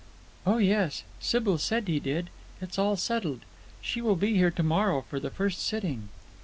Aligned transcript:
"Oh, 0.47 0.57
yes. 0.57 1.03
Sybil 1.19 1.59
said 1.59 1.87
he 1.87 1.99
did. 1.99 2.31
It's 2.59 2.79
all 2.79 2.95
settled. 2.95 3.41
She 3.83 4.01
will 4.01 4.15
be 4.15 4.33
here 4.35 4.49
to 4.49 4.63
morrow 4.63 5.03
for 5.07 5.19
the 5.19 5.29
first 5.29 5.61
sitting." 5.63 6.09